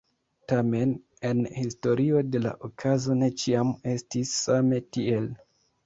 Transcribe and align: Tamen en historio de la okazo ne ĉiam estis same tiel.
Tamen 0.51 0.95
en 1.33 1.43
historio 1.59 2.25
de 2.37 2.43
la 2.47 2.55
okazo 2.71 3.21
ne 3.23 3.33
ĉiam 3.45 3.79
estis 3.97 4.37
same 4.43 4.85
tiel. 4.99 5.35